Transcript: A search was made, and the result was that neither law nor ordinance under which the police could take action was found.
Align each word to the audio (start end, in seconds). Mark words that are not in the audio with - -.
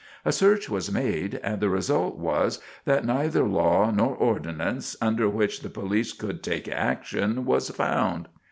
A 0.25 0.31
search 0.31 0.67
was 0.67 0.91
made, 0.91 1.35
and 1.43 1.61
the 1.61 1.69
result 1.69 2.17
was 2.17 2.59
that 2.85 3.05
neither 3.05 3.43
law 3.47 3.91
nor 3.91 4.15
ordinance 4.15 4.95
under 4.99 5.29
which 5.29 5.59
the 5.61 5.69
police 5.69 6.11
could 6.11 6.41
take 6.41 6.67
action 6.67 7.45
was 7.45 7.69
found. 7.69 8.27